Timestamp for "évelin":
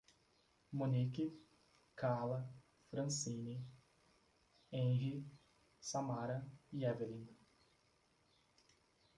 6.83-7.27